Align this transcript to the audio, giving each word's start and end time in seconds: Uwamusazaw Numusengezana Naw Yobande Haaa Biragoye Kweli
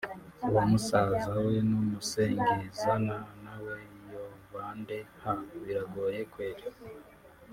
Uwamusazaw 0.47 1.45
Numusengezana 1.69 3.15
Naw 3.43 3.65
Yobande 4.11 4.97
Haaa 5.23 5.43
Biragoye 5.61 6.21
Kweli 6.33 6.63